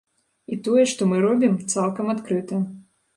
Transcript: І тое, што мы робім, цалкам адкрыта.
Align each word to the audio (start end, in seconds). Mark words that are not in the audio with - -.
І 0.53 0.55
тое, 0.67 0.85
што 0.91 1.07
мы 1.11 1.19
робім, 1.25 1.53
цалкам 1.73 2.09
адкрыта. 2.15 2.63